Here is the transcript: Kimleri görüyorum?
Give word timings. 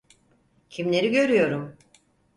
Kimleri 0.69 1.11
görüyorum? 1.11 1.77